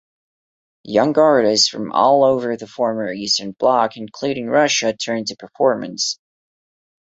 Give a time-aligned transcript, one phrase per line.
[0.85, 6.17] Young artists from all over the former Eastern bloc, including Russia, turned to performance.